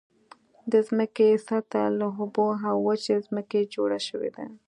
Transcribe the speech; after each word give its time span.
د 0.71 0.73
ځمکې 0.87 1.27
سطحه 1.47 1.83
له 1.99 2.07
اوبو 2.19 2.47
او 2.69 2.75
وچې 2.87 3.15
ځمکې 3.27 3.61
جوړ 3.73 3.89
شوې 4.07 4.29
ده. 4.35 4.45